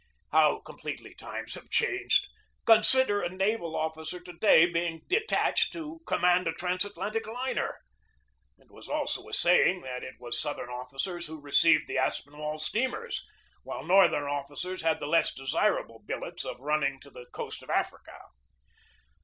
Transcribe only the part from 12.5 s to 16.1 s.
steamers, while Northern offi cers had the less desirable